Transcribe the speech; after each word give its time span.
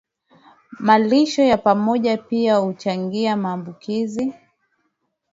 Malisho 0.79 1.41
ya 1.43 1.57
pamoja 1.57 2.17
pia 2.17 2.55
huchangia 2.55 3.35
maambukizi 3.37 4.33